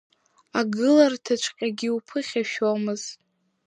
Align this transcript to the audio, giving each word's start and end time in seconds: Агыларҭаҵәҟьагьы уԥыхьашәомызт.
Агыларҭаҵәҟьагьы 0.59 1.89
уԥыхьашәомызт. 1.95 3.09